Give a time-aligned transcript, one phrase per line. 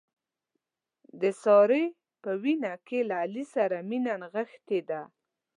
[1.21, 1.83] د سارې
[2.23, 5.01] په وینه کې له علي سره مینه نغښتې ده.